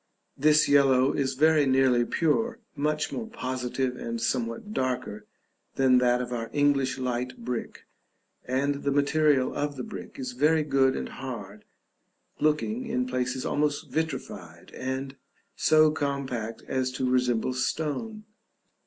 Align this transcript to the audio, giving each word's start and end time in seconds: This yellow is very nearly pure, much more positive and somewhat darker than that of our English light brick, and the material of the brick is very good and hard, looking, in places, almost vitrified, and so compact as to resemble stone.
This 0.35 0.67
yellow 0.67 1.13
is 1.13 1.35
very 1.35 1.67
nearly 1.67 2.05
pure, 2.05 2.57
much 2.75 3.11
more 3.11 3.27
positive 3.27 3.95
and 3.97 4.19
somewhat 4.19 4.73
darker 4.73 5.27
than 5.75 5.99
that 5.99 6.23
of 6.23 6.33
our 6.33 6.49
English 6.53 6.97
light 6.97 7.37
brick, 7.45 7.85
and 8.43 8.81
the 8.83 8.89
material 8.89 9.53
of 9.53 9.75
the 9.75 9.83
brick 9.83 10.17
is 10.17 10.31
very 10.31 10.63
good 10.63 10.95
and 10.95 11.07
hard, 11.09 11.65
looking, 12.39 12.87
in 12.87 13.05
places, 13.05 13.45
almost 13.45 13.91
vitrified, 13.91 14.71
and 14.73 15.17
so 15.55 15.91
compact 15.91 16.63
as 16.63 16.89
to 16.93 17.07
resemble 17.07 17.53
stone. 17.53 18.23